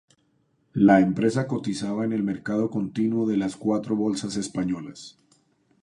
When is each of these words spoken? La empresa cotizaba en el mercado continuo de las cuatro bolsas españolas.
La 0.73 0.99
empresa 0.99 1.45
cotizaba 1.47 2.03
en 2.05 2.11
el 2.11 2.23
mercado 2.23 2.71
continuo 2.71 3.27
de 3.27 3.37
las 3.37 3.55
cuatro 3.55 3.95
bolsas 3.95 4.35
españolas. 4.35 5.19